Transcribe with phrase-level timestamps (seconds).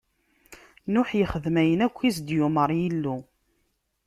[0.93, 3.17] Nuḥ ixdem ayen akk i s-d-yumeṛ Yillu.